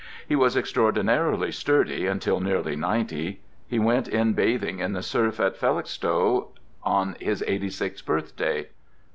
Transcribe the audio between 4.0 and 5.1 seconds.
in bathing in the